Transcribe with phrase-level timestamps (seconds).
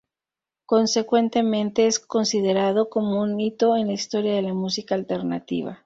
[0.65, 5.79] Consecuentemente, es considerado como un hito en la historia de la música alternativa.